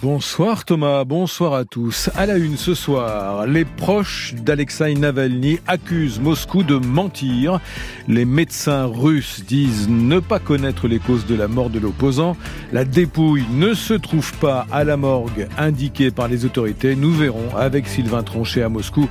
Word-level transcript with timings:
Bonsoir 0.00 0.64
Thomas, 0.64 1.02
bonsoir 1.02 1.54
à 1.54 1.64
tous. 1.64 2.08
À 2.14 2.24
la 2.24 2.36
une 2.36 2.56
ce 2.56 2.72
soir, 2.72 3.44
les 3.44 3.64
proches 3.64 4.34
d'Alexei 4.34 4.94
Navalny 4.94 5.58
accusent 5.66 6.20
Moscou 6.20 6.62
de 6.62 6.76
mentir. 6.76 7.58
Les 8.06 8.24
médecins 8.24 8.84
russes 8.84 9.42
disent 9.44 9.88
ne 9.88 10.20
pas 10.20 10.38
connaître 10.38 10.86
les 10.86 11.00
causes 11.00 11.26
de 11.26 11.34
la 11.34 11.48
mort 11.48 11.68
de 11.68 11.80
l'opposant. 11.80 12.36
La 12.72 12.84
dépouille 12.84 13.46
ne 13.50 13.74
se 13.74 13.94
trouve 13.94 14.32
pas 14.34 14.68
à 14.70 14.84
la 14.84 14.96
morgue 14.96 15.48
indiquée 15.58 16.12
par 16.12 16.28
les 16.28 16.44
autorités. 16.44 16.94
Nous 16.94 17.10
verrons 17.10 17.56
avec 17.56 17.88
Sylvain 17.88 18.22
Tronchet 18.22 18.62
à 18.62 18.68
Moscou 18.68 19.08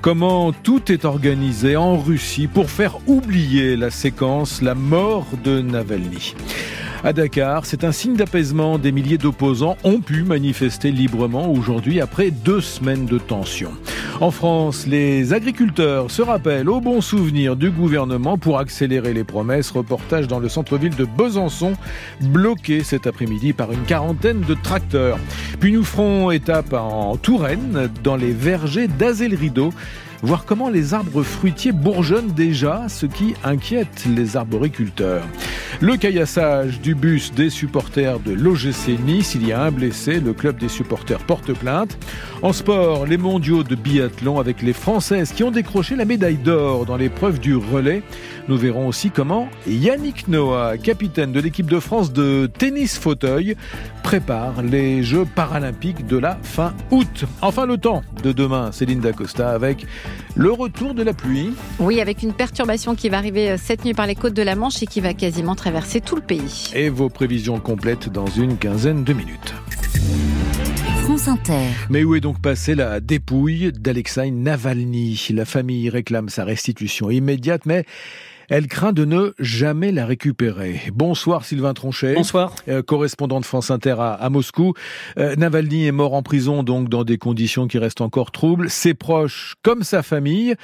comment 0.00 0.52
tout 0.52 0.90
est 0.90 1.04
organisé 1.04 1.76
en 1.76 1.98
Russie 1.98 2.46
pour 2.46 2.70
faire 2.70 2.96
oublier 3.06 3.76
la 3.76 3.90
séquence, 3.90 4.62
la 4.62 4.74
mort 4.74 5.26
de 5.44 5.60
Navalny. 5.60 6.34
À 7.02 7.14
Dakar, 7.14 7.64
c'est 7.64 7.84
un 7.84 7.92
signe 7.92 8.14
d'apaisement. 8.14 8.78
Des 8.78 8.92
milliers 8.92 9.16
d'opposants 9.16 9.78
ont 9.84 10.00
pu 10.00 10.22
manifester 10.22 10.90
librement 10.90 11.50
aujourd'hui 11.50 11.98
après 11.98 12.30
deux 12.30 12.60
semaines 12.60 13.06
de 13.06 13.16
tension. 13.16 13.70
En 14.20 14.30
France, 14.30 14.86
les 14.86 15.32
agriculteurs 15.32 16.10
se 16.10 16.20
rappellent 16.20 16.68
au 16.68 16.78
bon 16.82 17.00
souvenir 17.00 17.56
du 17.56 17.70
gouvernement 17.70 18.36
pour 18.36 18.58
accélérer 18.58 19.14
les 19.14 19.24
promesses. 19.24 19.70
Reportage 19.70 20.28
dans 20.28 20.40
le 20.40 20.50
centre-ville 20.50 20.94
de 20.94 21.06
Besançon, 21.06 21.72
bloqué 22.20 22.84
cet 22.84 23.06
après-midi 23.06 23.54
par 23.54 23.72
une 23.72 23.84
quarantaine 23.84 24.42
de 24.42 24.52
tracteurs. 24.52 25.18
Puis 25.58 25.72
nous 25.72 25.84
ferons 25.84 26.30
étape 26.30 26.74
en 26.74 27.16
Touraine, 27.16 27.88
dans 28.04 28.16
les 28.16 28.32
vergers 28.32 28.88
d'Azel 28.88 29.34
Rideau 29.34 29.72
voir 30.22 30.44
comment 30.44 30.68
les 30.68 30.94
arbres 30.94 31.22
fruitiers 31.22 31.72
bourgeonnent 31.72 32.32
déjà, 32.32 32.88
ce 32.88 33.06
qui 33.06 33.34
inquiète 33.44 34.06
les 34.14 34.36
arboriculteurs. 34.36 35.24
Le 35.80 35.96
caillassage 35.96 36.80
du 36.80 36.94
bus 36.94 37.32
des 37.32 37.48
supporters 37.48 38.20
de 38.20 38.32
l'OGC 38.32 38.98
Nice, 39.04 39.34
il 39.34 39.46
y 39.46 39.52
a 39.52 39.62
un 39.62 39.70
blessé, 39.70 40.20
le 40.20 40.32
club 40.32 40.58
des 40.58 40.68
supporters 40.68 41.20
porte 41.20 41.52
plainte. 41.52 41.96
En 42.42 42.52
sport, 42.52 43.06
les 43.06 43.16
mondiaux 43.16 43.62
de 43.62 43.74
biathlon 43.74 44.38
avec 44.38 44.62
les 44.62 44.72
Françaises 44.72 45.32
qui 45.32 45.42
ont 45.42 45.50
décroché 45.50 45.96
la 45.96 46.04
médaille 46.04 46.36
d'or 46.36 46.84
dans 46.84 46.96
l'épreuve 46.96 47.40
du 47.40 47.56
relais. 47.56 48.02
Nous 48.50 48.56
verrons 48.56 48.88
aussi 48.88 49.12
comment 49.12 49.48
Yannick 49.68 50.26
Noah, 50.26 50.76
capitaine 50.76 51.30
de 51.30 51.38
l'équipe 51.38 51.70
de 51.70 51.78
France 51.78 52.12
de 52.12 52.50
tennis 52.58 52.98
fauteuil, 52.98 53.54
prépare 54.02 54.64
les 54.64 55.04
Jeux 55.04 55.24
paralympiques 55.24 56.04
de 56.04 56.16
la 56.16 56.36
fin 56.42 56.74
août. 56.90 57.26
Enfin 57.42 57.64
le 57.64 57.78
temps 57.78 58.02
de 58.24 58.32
demain, 58.32 58.72
Céline 58.72 58.98
Dacosta 58.98 59.50
avec 59.50 59.86
le 60.34 60.50
retour 60.50 60.94
de 60.94 61.04
la 61.04 61.12
pluie. 61.12 61.52
Oui, 61.78 62.00
avec 62.00 62.24
une 62.24 62.32
perturbation 62.32 62.96
qui 62.96 63.08
va 63.08 63.18
arriver 63.18 63.52
euh, 63.52 63.56
cette 63.56 63.84
nuit 63.84 63.94
par 63.94 64.08
les 64.08 64.16
côtes 64.16 64.34
de 64.34 64.42
la 64.42 64.56
Manche 64.56 64.82
et 64.82 64.86
qui 64.86 65.00
va 65.00 65.14
quasiment 65.14 65.54
traverser 65.54 66.00
tout 66.00 66.16
le 66.16 66.22
pays. 66.22 66.72
Et 66.74 66.88
vos 66.88 67.08
prévisions 67.08 67.60
complètes 67.60 68.08
dans 68.08 68.26
une 68.26 68.58
quinzaine 68.58 69.04
de 69.04 69.12
minutes. 69.12 69.54
France 71.04 71.28
Inter. 71.28 71.68
Mais 71.88 72.02
où 72.02 72.16
est 72.16 72.20
donc 72.20 72.42
passée 72.42 72.74
la 72.74 72.98
dépouille 72.98 73.70
d'Alexei 73.70 74.32
Navalny? 74.32 75.28
La 75.34 75.44
famille 75.44 75.88
réclame 75.88 76.28
sa 76.28 76.44
restitution 76.44 77.10
immédiate, 77.10 77.64
mais 77.64 77.84
elle 78.50 78.66
craint 78.66 78.92
de 78.92 79.04
ne 79.04 79.32
jamais 79.38 79.92
la 79.92 80.04
récupérer. 80.04 80.82
Bonsoir 80.92 81.44
Sylvain 81.44 81.72
Tronchet. 81.72 82.14
Bonsoir. 82.14 82.52
Euh, 82.68 82.82
correspondant 82.82 83.38
de 83.38 83.46
France 83.46 83.70
Inter 83.70 83.94
à, 83.98 84.28
Moscou. 84.28 84.74
Euh, 85.18 85.36
Navalny 85.36 85.86
est 85.86 85.92
mort 85.92 86.14
en 86.14 86.22
prison 86.22 86.64
donc 86.64 86.88
dans 86.88 87.04
des 87.04 87.16
conditions 87.16 87.68
qui 87.68 87.78
restent 87.78 88.00
encore 88.00 88.32
troubles. 88.32 88.68
Ses 88.68 88.92
proches 88.92 89.54
comme 89.62 89.84
sa 89.84 90.02
famille 90.02 90.56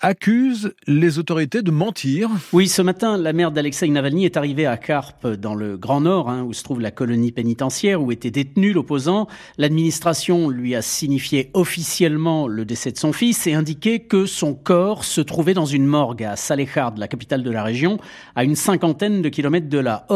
accuse 0.00 0.74
les 0.86 1.18
autorités 1.18 1.62
de 1.62 1.70
mentir. 1.70 2.30
Oui, 2.52 2.68
ce 2.68 2.82
matin, 2.82 3.16
la 3.16 3.32
mère 3.32 3.50
d'Alexei 3.50 3.88
Navalny 3.88 4.24
est 4.24 4.36
arrivée 4.36 4.66
à 4.66 4.76
Karp, 4.76 5.26
dans 5.26 5.54
le 5.54 5.76
Grand 5.76 6.00
Nord, 6.00 6.30
hein, 6.30 6.44
où 6.44 6.52
se 6.52 6.62
trouve 6.62 6.80
la 6.80 6.90
colonie 6.90 7.32
pénitentiaire, 7.32 8.00
où 8.00 8.12
était 8.12 8.30
détenu 8.30 8.72
l'opposant. 8.72 9.26
L'administration 9.56 10.50
lui 10.50 10.76
a 10.76 10.82
signifié 10.82 11.50
officiellement 11.54 12.46
le 12.46 12.64
décès 12.64 12.92
de 12.92 12.98
son 12.98 13.12
fils 13.12 13.46
et 13.46 13.54
indiqué 13.54 14.00
que 14.00 14.26
son 14.26 14.54
corps 14.54 15.04
se 15.04 15.20
trouvait 15.20 15.54
dans 15.54 15.66
une 15.66 15.86
morgue 15.86 16.22
à 16.22 16.36
Salehard, 16.36 16.94
la 16.96 17.08
capitale 17.08 17.42
de 17.42 17.50
la 17.50 17.64
région, 17.64 17.98
à 18.36 18.44
une 18.44 18.56
cinquantaine 18.56 19.20
de 19.20 19.28
kilomètres 19.28 19.68
de 19.68 19.78
là. 19.78 20.06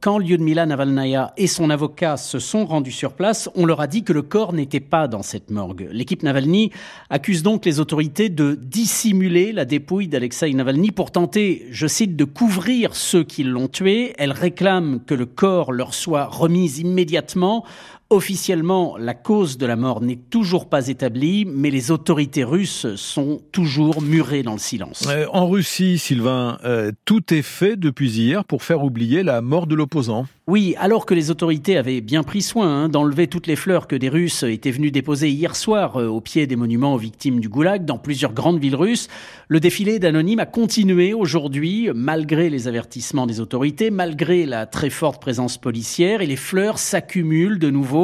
Quand 0.00 0.18
Lyudmila 0.18 0.66
Navalnaya 0.66 1.32
et 1.36 1.46
son 1.46 1.70
avocat 1.70 2.16
se 2.16 2.38
sont 2.38 2.66
rendus 2.66 2.92
sur 2.92 3.14
place, 3.14 3.48
on 3.54 3.66
leur 3.66 3.80
a 3.80 3.86
dit 3.86 4.04
que 4.04 4.12
le 4.12 4.22
corps 4.22 4.52
n'était 4.52 4.80
pas 4.80 5.08
dans 5.08 5.22
cette 5.22 5.50
morgue. 5.50 5.88
L'équipe 5.90 6.22
Navalny 6.22 6.70
accuse 7.10 7.42
donc 7.42 7.64
les 7.64 7.80
autorités 7.80 8.28
de 8.28 8.54
dissimuler 8.54 9.52
la 9.52 9.64
dépouille 9.64 10.08
d'Alexei 10.08 10.52
Navalny 10.52 10.90
pour 10.90 11.10
tenter, 11.10 11.66
je 11.70 11.86
cite, 11.86 12.14
de 12.14 12.24
couvrir 12.24 12.94
ceux 12.94 13.24
qui 13.24 13.42
l'ont 13.42 13.68
tué. 13.68 14.12
Elle 14.18 14.32
réclame 14.32 15.00
que 15.04 15.14
le 15.14 15.26
corps 15.26 15.72
leur 15.72 15.94
soit 15.94 16.26
remis 16.26 16.80
immédiatement. 16.80 17.64
Officiellement, 18.08 18.96
la 18.96 19.14
cause 19.14 19.58
de 19.58 19.66
la 19.66 19.74
mort 19.74 20.00
n'est 20.00 20.20
toujours 20.30 20.68
pas 20.68 20.86
établie, 20.86 21.44
mais 21.44 21.70
les 21.70 21.90
autorités 21.90 22.44
russes 22.44 22.94
sont 22.94 23.42
toujours 23.50 24.00
murées 24.00 24.44
dans 24.44 24.52
le 24.52 24.60
silence. 24.60 25.08
Euh, 25.08 25.26
en 25.32 25.48
Russie, 25.48 25.98
Sylvain, 25.98 26.58
euh, 26.64 26.92
tout 27.04 27.34
est 27.34 27.42
fait 27.42 27.74
depuis 27.74 28.08
hier 28.12 28.44
pour 28.44 28.62
faire 28.62 28.84
oublier 28.84 29.24
la 29.24 29.40
mort 29.40 29.66
de 29.66 29.74
l'opposant. 29.74 30.26
Oui, 30.46 30.76
alors 30.78 31.04
que 31.04 31.14
les 31.14 31.32
autorités 31.32 31.76
avaient 31.76 32.00
bien 32.00 32.22
pris 32.22 32.42
soin 32.42 32.84
hein, 32.84 32.88
d'enlever 32.88 33.26
toutes 33.26 33.48
les 33.48 33.56
fleurs 33.56 33.88
que 33.88 33.96
des 33.96 34.08
Russes 34.08 34.44
étaient 34.44 34.70
venus 34.70 34.92
déposer 34.92 35.28
hier 35.28 35.56
soir 35.56 36.00
euh, 36.00 36.06
au 36.06 36.20
pied 36.20 36.46
des 36.46 36.54
monuments 36.54 36.94
aux 36.94 36.98
victimes 36.98 37.40
du 37.40 37.48
goulag 37.48 37.84
dans 37.84 37.98
plusieurs 37.98 38.32
grandes 38.32 38.60
villes 38.60 38.76
russes, 38.76 39.08
le 39.48 39.58
défilé 39.58 39.98
d'anonymes 39.98 40.38
a 40.38 40.46
continué 40.46 41.12
aujourd'hui, 41.12 41.90
malgré 41.92 42.50
les 42.50 42.68
avertissements 42.68 43.26
des 43.26 43.40
autorités, 43.40 43.90
malgré 43.90 44.46
la 44.46 44.66
très 44.66 44.90
forte 44.90 45.20
présence 45.20 45.58
policière, 45.58 46.20
et 46.20 46.26
les 46.26 46.36
fleurs 46.36 46.78
s'accumulent 46.78 47.58
de 47.58 47.70
nouveau. 47.70 47.95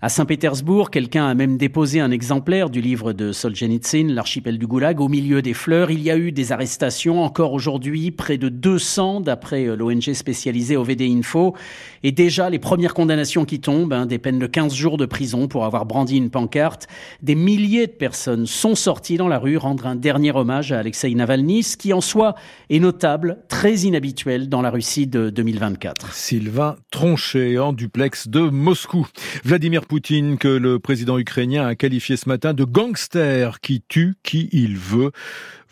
À 0.00 0.08
Saint-Pétersbourg, 0.08 0.90
quelqu'un 0.90 1.26
a 1.26 1.34
même 1.34 1.56
déposé 1.56 2.00
un 2.00 2.10
exemplaire 2.10 2.70
du 2.70 2.80
livre 2.80 3.12
de 3.12 3.32
Solzhenitsyn, 3.32 4.08
L'archipel 4.12 4.58
du 4.58 4.66
goulag, 4.66 5.00
au 5.00 5.08
milieu 5.08 5.42
des 5.42 5.54
fleurs. 5.54 5.90
Il 5.90 6.02
y 6.02 6.10
a 6.10 6.16
eu 6.16 6.32
des 6.32 6.52
arrestations 6.52 7.22
encore 7.22 7.52
aujourd'hui, 7.52 8.10
près 8.10 8.38
de 8.38 8.48
200 8.48 9.20
d'après 9.20 9.66
euh, 9.66 9.76
l'ONG 9.76 10.12
spécialisée 10.12 10.76
OVD 10.76 11.02
Info. 11.02 11.54
Et 12.02 12.12
déjà, 12.12 12.50
les 12.50 12.58
premières 12.58 12.94
condamnations 12.94 13.44
qui 13.44 13.60
tombent, 13.60 13.92
hein, 13.92 14.06
des 14.06 14.18
peines 14.18 14.38
de 14.38 14.46
15 14.46 14.74
jours 14.74 14.96
de 14.96 15.06
prison 15.06 15.48
pour 15.48 15.64
avoir 15.64 15.86
brandi 15.86 16.16
une 16.16 16.30
pancarte. 16.30 16.88
Des 17.22 17.34
milliers 17.34 17.86
de 17.86 17.92
personnes 17.92 18.46
sont 18.46 18.74
sorties 18.74 19.16
dans 19.16 19.28
la 19.28 19.38
rue 19.38 19.56
rendre 19.56 19.86
un 19.86 19.96
dernier 19.96 20.32
hommage 20.32 20.72
à 20.72 20.78
Alexei 20.78 21.14
Navalny, 21.14 21.62
ce 21.62 21.76
qui 21.76 21.92
en 21.92 22.00
soi 22.00 22.34
est 22.70 22.80
notable, 22.80 23.38
très 23.48 23.74
inhabituel 23.80 24.48
dans 24.48 24.62
la 24.62 24.70
Russie 24.70 25.06
de 25.06 25.30
2024. 25.30 26.12
Sylvain 26.12 26.76
Tronchet 26.90 27.58
en 27.58 27.72
duplex 27.72 28.28
de 28.28 28.40
Moscou. 28.40 29.06
Vladimir 29.44 29.86
Poutine, 29.86 30.38
que 30.38 30.48
le 30.48 30.78
président 30.78 31.18
ukrainien 31.18 31.66
a 31.66 31.74
qualifié 31.74 32.16
ce 32.16 32.28
matin 32.28 32.54
de 32.54 32.64
gangster 32.64 33.60
qui 33.60 33.82
tue 33.86 34.14
qui 34.22 34.48
il 34.52 34.76
veut. 34.76 35.12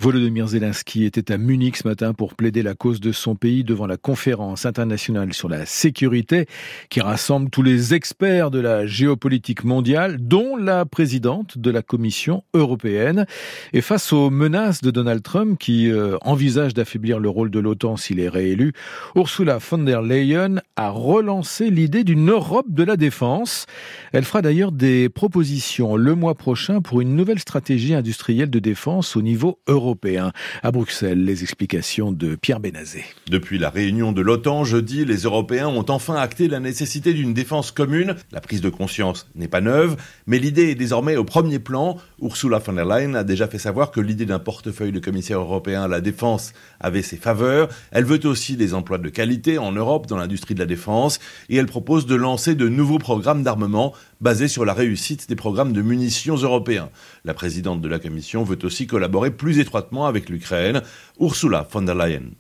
Volodymyr 0.00 0.48
Zelensky 0.48 1.04
était 1.04 1.30
à 1.30 1.36
Munich 1.36 1.76
ce 1.76 1.86
matin 1.86 2.14
pour 2.14 2.34
plaider 2.34 2.62
la 2.62 2.72
cause 2.72 3.00
de 3.00 3.12
son 3.12 3.34
pays 3.34 3.64
devant 3.64 3.86
la 3.86 3.98
conférence 3.98 4.64
internationale 4.64 5.34
sur 5.34 5.50
la 5.50 5.66
sécurité 5.66 6.46
qui 6.88 7.02
rassemble 7.02 7.50
tous 7.50 7.62
les 7.62 7.92
experts 7.92 8.50
de 8.50 8.60
la 8.60 8.86
géopolitique 8.86 9.62
mondiale, 9.62 10.16
dont 10.18 10.56
la 10.56 10.86
présidente 10.86 11.58
de 11.58 11.70
la 11.70 11.82
Commission 11.82 12.44
européenne. 12.54 13.26
Et 13.74 13.82
face 13.82 14.10
aux 14.14 14.30
menaces 14.30 14.80
de 14.80 14.90
Donald 14.90 15.22
Trump 15.22 15.58
qui 15.58 15.90
euh, 15.90 16.16
envisage 16.22 16.72
d'affaiblir 16.72 17.18
le 17.18 17.28
rôle 17.28 17.50
de 17.50 17.60
l'OTAN 17.60 17.98
s'il 17.98 18.20
est 18.20 18.30
réélu, 18.30 18.72
Ursula 19.16 19.58
von 19.58 19.84
der 19.84 20.00
Leyen 20.00 20.62
a 20.76 20.88
relancé 20.88 21.68
l'idée 21.68 22.04
d'une 22.04 22.30
Europe 22.30 22.70
de 22.70 22.84
la 22.84 22.96
défense. 22.96 23.66
Elle 24.12 24.24
fera 24.24 24.40
d'ailleurs 24.40 24.72
des 24.72 25.10
propositions 25.10 25.96
le 25.96 26.14
mois 26.14 26.36
prochain 26.36 26.80
pour 26.80 27.02
une 27.02 27.14
nouvelle 27.14 27.38
stratégie 27.38 27.92
industrielle 27.92 28.48
de 28.48 28.60
défense 28.60 29.14
au 29.14 29.20
niveau 29.20 29.58
européen. 29.66 29.89
À 30.62 30.70
Bruxelles, 30.70 31.24
les 31.24 31.42
explications 31.42 32.12
de 32.12 32.34
Pierre 32.34 32.60
Benazé. 32.60 33.04
Depuis 33.28 33.58
la 33.58 33.70
réunion 33.70 34.12
de 34.12 34.20
l'OTAN 34.20 34.64
jeudi, 34.64 35.04
les 35.04 35.22
Européens 35.22 35.68
ont 35.68 35.84
enfin 35.88 36.14
acté 36.14 36.48
la 36.48 36.60
nécessité 36.60 37.12
d'une 37.12 37.34
défense 37.34 37.70
commune. 37.70 38.14
La 38.32 38.40
prise 38.40 38.60
de 38.60 38.68
conscience 38.68 39.28
n'est 39.34 39.48
pas 39.48 39.60
neuve, 39.60 39.96
mais 40.26 40.38
l'idée 40.38 40.70
est 40.70 40.74
désormais 40.74 41.16
au 41.16 41.24
premier 41.24 41.58
plan. 41.58 41.96
Ursula 42.22 42.58
von 42.58 42.74
der 42.74 42.84
Leyen 42.84 43.14
a 43.14 43.24
déjà 43.24 43.48
fait 43.48 43.58
savoir 43.58 43.90
que 43.90 44.00
l'idée 44.00 44.26
d'un 44.26 44.38
portefeuille 44.38 44.92
de 44.92 45.00
commissaire 45.00 45.40
européen 45.40 45.82
à 45.82 45.88
la 45.88 46.00
défense 46.00 46.52
avait 46.78 47.02
ses 47.02 47.16
faveurs. 47.16 47.68
Elle 47.90 48.04
veut 48.04 48.24
aussi 48.26 48.56
des 48.56 48.74
emplois 48.74 48.98
de 48.98 49.08
qualité 49.08 49.58
en 49.58 49.72
Europe 49.72 50.06
dans 50.06 50.16
l'industrie 50.16 50.54
de 50.54 50.60
la 50.60 50.66
défense 50.66 51.18
et 51.48 51.56
elle 51.56 51.66
propose 51.66 52.06
de 52.06 52.14
lancer 52.14 52.54
de 52.54 52.68
nouveaux 52.68 52.98
programmes 52.98 53.42
d'armement 53.42 53.92
basés 54.20 54.48
sur 54.48 54.64
la 54.64 54.74
réussite 54.74 55.28
des 55.28 55.36
programmes 55.36 55.72
de 55.72 55.82
munitions 55.82 56.36
européens. 56.36 56.90
La 57.24 57.34
présidente 57.34 57.80
de 57.80 57.88
la 57.88 57.98
Commission 57.98 58.44
veut 58.44 58.58
aussi 58.62 58.86
collaborer 58.86 59.30
plus 59.30 59.58
étroitement 59.58 59.79
avec 60.06 60.28
l'Ukraine, 60.28 60.82
Ursula 61.20 61.66
von 61.70 61.82
der 61.82 61.94
Leyen. 61.94 62.32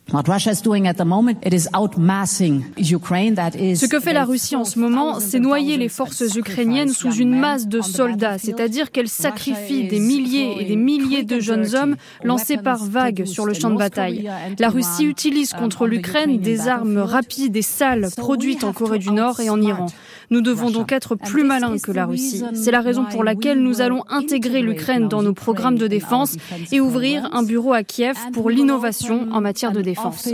Ce 3.74 3.86
que 3.86 4.00
fait 4.00 4.12
la 4.14 4.24
Russie 4.24 4.56
en 4.56 4.64
ce 4.64 4.78
moment, 4.78 5.20
c'est 5.20 5.38
noyer 5.38 5.76
les 5.76 5.88
forces 5.88 6.34
ukrainiennes 6.34 6.88
sous 6.88 7.12
une 7.12 7.38
masse 7.38 7.68
de 7.68 7.82
soldats, 7.82 8.38
c'est-à-dire 8.38 8.90
qu'elle 8.90 9.08
sacrifie 9.08 9.86
des 9.86 10.00
milliers 10.00 10.60
et 10.60 10.64
des 10.64 10.76
milliers 10.76 11.24
de 11.24 11.40
jeunes 11.40 11.74
hommes 11.74 11.96
lancés 12.24 12.56
par 12.56 12.84
vagues 12.84 13.26
sur 13.26 13.44
le 13.44 13.52
champ 13.52 13.70
de 13.70 13.76
bataille. 13.76 14.30
La 14.58 14.70
Russie 14.70 15.04
utilise 15.04 15.52
contre 15.52 15.86
l'Ukraine 15.86 16.38
des 16.38 16.68
armes 16.68 16.98
rapides 16.98 17.56
et 17.56 17.62
sales 17.62 18.08
produites 18.16 18.64
en 18.64 18.72
Corée 18.72 18.98
du 18.98 19.10
Nord 19.10 19.40
et 19.40 19.50
en 19.50 19.60
Iran. 19.60 19.86
Nous 20.30 20.40
devons 20.42 20.70
donc 20.70 20.92
être 20.92 21.16
plus 21.16 21.42
malins 21.42 21.76
que 21.78 21.90
la 21.90 22.06
Russie. 22.06 22.44
C'est 22.54 22.70
la 22.70 22.80
raison 22.80 23.04
pour 23.04 23.24
laquelle 23.24 23.60
nous 23.60 23.80
allons 23.80 24.04
intégrer 24.08 24.62
l'Ukraine 24.62 25.08
dans 25.08 25.22
nos 25.22 25.34
programmes 25.34 25.76
de 25.76 25.88
défense 25.88 26.36
et 26.70 26.80
ouvrir 26.80 27.28
un 27.30 27.42
bureau 27.42 27.72
à 27.72 27.82
Kiev 27.82 28.16
pour 28.32 28.50
l'innovation 28.50 29.28
en 29.32 29.40
matière 29.40 29.72
de 29.72 29.80
défense. 29.80 30.28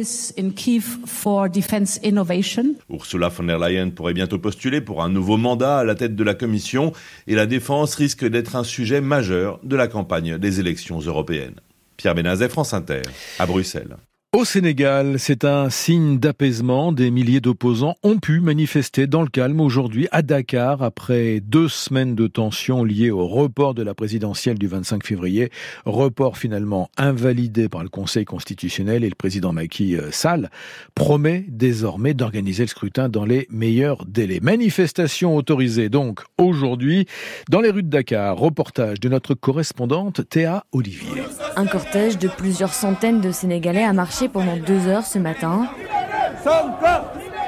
Ursula 2.91 3.29
von 3.29 3.45
der 3.45 3.59
Leyen 3.59 3.91
pourrait 3.91 4.15
bientôt 4.15 4.39
postuler 4.39 4.81
pour 4.81 5.03
un 5.03 5.09
nouveau 5.09 5.37
mandat 5.37 5.79
à 5.79 5.85
la 5.85 5.95
tête 5.95 6.17
de 6.17 6.25
la 6.25 6.35
Commission 6.35 6.93
et 7.27 7.35
la 7.35 7.47
défense 7.47 7.95
risque 7.95 8.25
d'être 8.25 8.57
un 8.57 8.65
sujet 8.65 9.01
majeur 9.01 9.61
de 9.63 9.77
la 9.77 9.89
campagne 9.89 10.39
des 10.39 10.61
élections 10.61 11.01
européennes. 11.01 11.61
Pierre 11.97 12.15
Benazet, 12.15 12.49
France 12.49 12.75
Inter, 12.75 13.03
à 13.39 13.47
Bruxelles. 13.47 13.97
Au 14.35 14.45
Sénégal, 14.45 15.19
c'est 15.19 15.45
un 15.47 15.71
signe 15.71 16.19
d'apaisement. 16.19 16.93
Des 16.93 17.11
milliers 17.11 17.41
d'opposants 17.41 17.95
ont 18.03 18.19
pu 18.19 18.41
manifester 18.41 19.07
dans 19.07 19.23
le 19.23 19.29
calme 19.29 19.61
aujourd'hui 19.63 20.09
à 20.11 20.21
Dakar 20.21 20.83
après 20.83 21.41
deux 21.41 21.69
semaines 21.69 22.15
de 22.15 22.27
tensions 22.27 22.85
liées 22.85 23.11
au 23.11 23.27
report 23.27 23.73
de 23.73 23.83
la 23.83 23.95
présidentielle 23.95 24.59
du 24.59 24.67
25 24.67 25.07
février. 25.07 25.51
Report 25.87 26.37
finalement 26.37 26.91
invalidé 26.99 27.71
par 27.71 27.83
le 27.83 27.89
Conseil 27.89 28.27
constitutionnel 28.27 29.05
et 29.05 29.09
le 29.09 29.15
président 29.15 29.55
Macky 29.55 29.97
euh, 29.97 30.11
Sall 30.11 30.51
promet 30.95 31.47
désormais 31.49 32.13
d'organiser 32.13 32.65
le 32.65 32.69
scrutin 32.69 33.09
dans 33.09 33.25
les 33.25 33.47
meilleurs 33.49 34.05
délais. 34.05 34.41
Manifestation 34.43 35.35
autorisée 35.35 35.89
donc 35.89 36.21
aujourd'hui 36.37 37.07
dans 37.49 37.63
les 37.63 37.71
rues 37.71 37.85
de 37.85 37.89
Dakar. 37.89 38.37
Reportage 38.37 39.01
de 39.01 39.09
notre 39.09 39.33
correspondante 39.33 40.29
Théa 40.29 40.65
Olivier. 40.73 41.23
Un 41.57 41.67
cortège 41.67 42.19
de 42.19 42.29
plusieurs 42.29 42.75
centaines 42.75 43.23
de 43.23 43.31
Sénégalais 43.31 43.83
a 43.85 43.95
marché 43.95 44.16
pendant 44.25 44.57
deux 44.57 44.89
heures 44.89 45.07
ce 45.07 45.19
matin. 45.19 45.67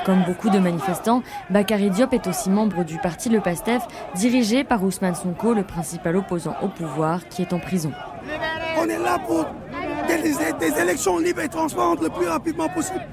Comme 0.04 0.22
beaucoup 0.24 0.50
de 0.50 0.58
manifestants, 0.58 1.22
Bakary 1.50 1.90
Diop 1.90 2.12
est 2.12 2.26
aussi 2.26 2.50
membre 2.50 2.84
du 2.84 2.98
parti 2.98 3.28
Le 3.28 3.40
Pastef, 3.40 3.82
dirigé 4.14 4.64
par 4.64 4.82
Ousmane 4.82 5.14
Sonko, 5.14 5.54
le 5.54 5.64
principal 5.64 6.16
opposant 6.16 6.54
au 6.62 6.68
pouvoir, 6.68 7.26
qui 7.28 7.42
est 7.42 7.52
en 7.52 7.58
prison. 7.58 7.92
On 8.78 8.88
est 8.88 8.98
là 8.98 9.18
pour 9.26 9.44
des, 10.08 10.80
élections 10.80 11.18
libres 11.18 11.42
et 11.42 11.48
transparentes 11.48 12.02
le 12.02 12.08
plus 12.08 12.26
rapidement 12.26 12.68
possible. 12.68 13.06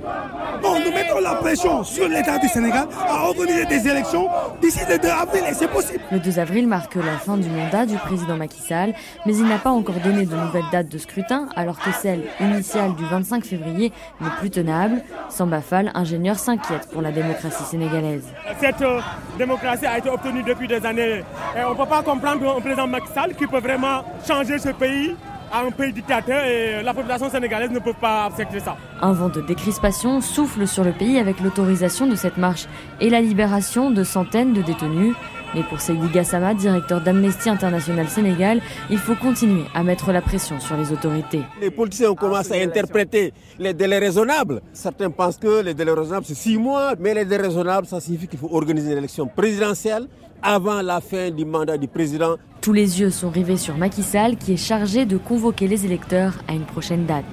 Bon, 0.65 0.79
nous 0.83 0.91
mettons 0.91 1.19
la 1.19 1.35
pression 1.35 1.83
sur 1.83 2.07
l'État 2.09 2.39
du 2.39 2.47
Sénégal 2.47 2.87
à 3.07 3.25
organiser 3.27 3.65
des 3.65 3.87
élections 3.87 4.27
d'ici 4.59 4.79
le 4.89 4.97
2 4.97 5.07
avril 5.09 5.43
et 5.47 5.53
c'est 5.53 5.67
possible. 5.67 5.99
Le 6.11 6.17
2 6.17 6.39
avril 6.39 6.67
marque 6.67 6.95
la 6.95 7.19
fin 7.19 7.37
du 7.37 7.47
mandat 7.47 7.85
du 7.85 7.95
président 7.97 8.35
Macky 8.35 8.59
Sall, 8.61 8.95
mais 9.27 9.35
il 9.37 9.45
n'a 9.45 9.59
pas 9.59 9.69
encore 9.69 9.99
donné 10.03 10.25
de 10.25 10.35
nouvelles 10.35 10.65
dates 10.71 10.89
de 10.89 10.97
scrutin 10.97 11.49
alors 11.55 11.77
que 11.77 11.91
celle 11.91 12.23
initiale 12.39 12.95
du 12.95 13.05
25 13.05 13.45
février 13.45 13.91
n'est 14.19 14.29
plus 14.39 14.49
tenable. 14.49 15.03
Samba 15.29 15.61
Fall, 15.61 15.91
ingénieur, 15.93 16.39
s'inquiète 16.39 16.89
pour 16.91 17.03
la 17.03 17.11
démocratie 17.11 17.63
sénégalaise. 17.63 18.25
Cette 18.59 18.81
euh, 18.81 19.01
démocratie 19.37 19.85
a 19.85 19.99
été 19.99 20.09
obtenue 20.09 20.41
depuis 20.41 20.67
des 20.67 20.83
années 20.83 21.21
et 21.55 21.63
on 21.63 21.73
ne 21.73 21.75
peut 21.75 21.85
pas 21.85 22.01
comprendre 22.01 22.55
un 22.57 22.61
président 22.61 22.87
Macky 22.87 23.13
Sall 23.13 23.35
qui 23.35 23.45
peut 23.45 23.59
vraiment 23.59 24.03
changer 24.27 24.57
ce 24.57 24.69
pays 24.69 25.15
un 25.63 25.71
pays 25.71 25.93
dictateur 25.93 26.43
et 26.43 26.83
la 26.83 26.93
population 26.93 27.29
sénégalaise 27.29 27.71
ne 27.71 27.79
peut 27.79 27.93
pas 27.93 28.25
accepter 28.25 28.59
ça. 28.59 28.75
Un 29.01 29.13
vent 29.13 29.29
de 29.29 29.41
décrispation 29.41 30.21
souffle 30.21 30.67
sur 30.67 30.83
le 30.83 30.91
pays 30.91 31.17
avec 31.17 31.39
l'autorisation 31.39 32.07
de 32.07 32.15
cette 32.15 32.37
marche 32.37 32.67
et 32.99 33.09
la 33.09 33.21
libération 33.21 33.91
de 33.91 34.03
centaines 34.03 34.53
de 34.53 34.61
détenus. 34.61 35.15
Mais 35.53 35.63
pour 35.63 35.79
Seydi 35.79 36.09
Gassama, 36.09 36.53
directeur 36.53 36.99
d'Amnesty 36.99 37.49
International 37.49 38.09
Sénégal, 38.09 38.61
il 38.89 38.97
faut 38.97 39.15
continuer 39.15 39.63
à 39.73 39.83
mettre 39.83 40.11
la 40.11 40.21
pression 40.21 40.59
sur 40.59 40.75
les 40.75 40.91
autorités. 40.91 41.43
Les 41.61 41.71
politiciens 41.71 42.09
ont 42.11 42.15
commencé 42.15 42.59
à 42.59 42.63
interpréter 42.63 43.31
les 43.57 43.73
délais 43.73 43.99
raisonnables. 43.99 44.61
Certains 44.73 45.09
pensent 45.09 45.37
que 45.37 45.61
les 45.61 45.73
délais 45.73 45.93
raisonnables, 45.93 46.25
c'est 46.25 46.35
six 46.35 46.57
mois, 46.57 46.95
mais 46.99 47.13
les 47.13 47.23
délais 47.23 47.43
raisonnables, 47.43 47.87
ça 47.87 48.01
signifie 48.01 48.27
qu'il 48.27 48.39
faut 48.39 48.49
organiser 48.51 48.93
l'élection 48.95 49.27
présidentielle 49.27 50.07
avant 50.43 50.81
la 50.81 50.99
fin 50.99 51.31
du 51.31 51.45
mandat 51.45 51.77
du 51.77 51.87
président. 51.87 52.35
Tous 52.65 52.73
les 52.73 52.99
yeux 52.99 53.11
sont 53.11 53.29
rivés 53.29 53.57
sur 53.57 53.77
Macky 53.77 54.01
Sall 54.01 54.37
qui 54.37 54.53
est 54.53 54.57
chargé 54.57 55.05
de 55.05 55.17
convoquer 55.17 55.67
les 55.67 55.85
électeurs 55.85 56.33
à 56.47 56.53
une 56.53 56.65
prochaine 56.65 57.05
date. 57.05 57.23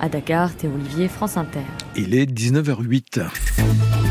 À 0.00 0.08
Dakar, 0.08 0.56
Théo 0.56 0.70
Olivier, 0.74 1.08
France 1.08 1.36
Inter. 1.36 1.60
Il 1.94 2.14
est 2.14 2.24
19h08. 2.24 4.07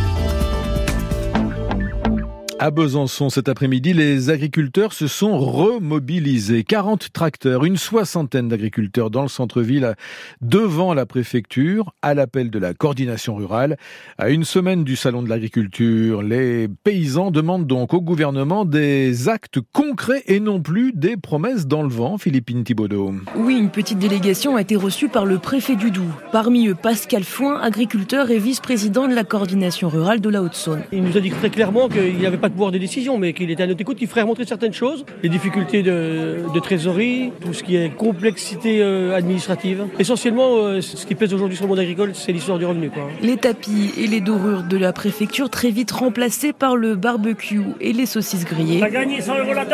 À 2.59 2.71
Besançon 2.71 3.29
cet 3.29 3.49
après-midi, 3.49 3.93
les 3.93 4.31
agriculteurs 4.31 4.91
se 4.91 5.05
sont 5.05 5.37
remobilisés. 5.37 6.63
40 6.63 7.13
tracteurs, 7.13 7.65
une 7.65 7.77
soixantaine 7.77 8.47
d'agriculteurs 8.47 9.11
dans 9.11 9.21
le 9.21 9.27
centre-ville 9.27 9.93
devant 10.41 10.95
la 10.95 11.05
préfecture 11.05 11.93
à 12.01 12.15
l'appel 12.15 12.49
de 12.49 12.57
la 12.57 12.73
coordination 12.73 13.35
rurale. 13.35 13.77
À 14.17 14.31
une 14.31 14.43
semaine 14.43 14.83
du 14.83 14.95
salon 14.95 15.21
de 15.21 15.29
l'agriculture, 15.29 16.23
les 16.23 16.67
paysans 16.67 17.29
demandent 17.29 17.67
donc 17.67 17.93
au 17.93 18.01
gouvernement 18.01 18.65
des 18.65 19.29
actes 19.29 19.59
concrets 19.71 20.23
et 20.25 20.39
non 20.39 20.59
plus 20.59 20.93
des 20.93 21.15
promesses 21.15 21.67
dans 21.67 21.83
le 21.83 21.89
vent. 21.89 22.17
Philippine 22.17 22.63
Thibaudot. 22.63 23.13
Oui, 23.35 23.55
une 23.55 23.69
petite 23.69 23.99
délégation 23.99 24.55
a 24.55 24.61
été 24.61 24.75
reçue 24.75 25.09
par 25.09 25.27
le 25.27 25.37
préfet 25.37 25.75
du 25.75 25.91
Doubs. 25.91 26.05
Parmi 26.31 26.69
eux, 26.69 26.75
Pascal 26.75 27.23
Foin, 27.23 27.61
agriculteur 27.61 28.31
et 28.31 28.39
vice-président 28.39 29.07
de 29.07 29.13
la 29.13 29.23
coordination 29.23 29.89
rurale 29.89 30.21
de 30.21 30.29
la 30.29 30.41
Haute-Saône. 30.41 30.81
Il 30.91 31.03
nous 31.03 31.17
a 31.17 31.19
dit 31.19 31.29
très 31.29 31.51
clairement 31.51 31.87
qu'il 31.87 32.17
n'y 32.17 32.25
avait 32.25 32.37
pas 32.37 32.46
de 32.49 32.53
pouvoir 32.53 32.71
de 32.71 32.77
décision, 32.77 33.17
mais 33.17 33.33
qu'il 33.33 33.49
était 33.51 33.63
à 33.63 33.67
notre 33.67 33.81
écoute, 33.81 33.97
il 34.01 34.07
ferait 34.07 34.21
remontrer 34.21 34.45
certaines 34.45 34.73
choses, 34.73 35.05
les 35.23 35.29
difficultés 35.29 35.83
de, 35.83 36.59
trésorerie, 36.61 37.31
tout 37.41 37.53
ce 37.53 37.63
qui 37.63 37.75
est 37.75 37.89
complexité 37.95 38.81
euh, 38.81 39.15
administrative. 39.15 39.85
Essentiellement, 39.99 40.55
euh, 40.55 40.81
ce 40.81 41.05
qui 41.05 41.15
pèse 41.15 41.33
aujourd'hui 41.33 41.55
sur 41.55 41.65
le 41.65 41.69
monde 41.69 41.79
agricole, 41.79 42.11
c'est 42.13 42.31
l'histoire 42.31 42.57
du 42.57 42.65
revenu. 42.65 42.89
Quoi. 42.89 43.03
Les 43.21 43.37
tapis 43.37 43.93
et 43.97 44.07
les 44.07 44.21
dorures 44.21 44.63
de 44.63 44.77
la 44.77 44.91
préfecture 44.91 45.49
très 45.49 45.69
vite 45.69 45.91
remplacés 45.91 46.53
par 46.53 46.75
le 46.75 46.95
barbecue 46.95 47.61
et 47.79 47.93
les 47.93 48.05
saucisses 48.05 48.45
grillées. 48.45 48.83